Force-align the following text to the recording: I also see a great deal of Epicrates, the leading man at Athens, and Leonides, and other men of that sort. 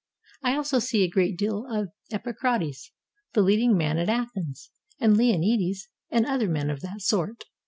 I 0.41 0.55
also 0.55 0.79
see 0.79 1.03
a 1.03 1.07
great 1.11 1.37
deal 1.37 1.67
of 1.69 1.89
Epicrates, 2.11 2.89
the 3.33 3.43
leading 3.43 3.77
man 3.77 3.99
at 3.99 4.09
Athens, 4.09 4.71
and 4.99 5.15
Leonides, 5.15 5.89
and 6.09 6.25
other 6.25 6.47
men 6.49 6.71
of 6.71 6.81
that 6.81 7.01
sort. 7.03 7.43